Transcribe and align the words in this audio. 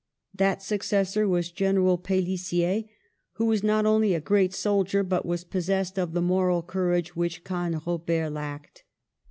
That 0.33 0.63
successor 0.63 1.27
was 1.29 1.51
General 1.51 1.99
Pelissier, 1.99 2.85
who 3.33 3.45
was 3.45 3.61
not 3.61 3.85
only 3.85 4.15
a 4.15 4.19
great 4.19 4.51
soldier, 4.51 5.03
but 5.03 5.27
was 5.27 5.43
possessed 5.43 5.99
of 5.99 6.13
the 6.13 6.23
moral 6.23 6.63
courage 6.63 7.15
which 7.15 7.43
Canrobert 7.43 8.33
lacked. 8.33 8.83